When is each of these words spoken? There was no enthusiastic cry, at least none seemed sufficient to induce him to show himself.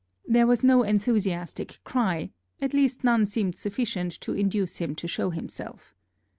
There 0.25 0.47
was 0.47 0.63
no 0.63 0.81
enthusiastic 0.81 1.77
cry, 1.83 2.31
at 2.59 2.73
least 2.73 3.03
none 3.03 3.27
seemed 3.27 3.55
sufficient 3.55 4.13
to 4.21 4.31
induce 4.33 4.77
him 4.77 4.95
to 4.95 5.07
show 5.07 5.29
himself. 5.29 5.93